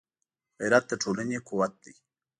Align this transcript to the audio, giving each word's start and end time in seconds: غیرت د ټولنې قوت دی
غیرت 0.59 0.83
د 0.89 0.93
ټولنې 1.01 1.37
قوت 1.47 1.73
دی 1.83 1.93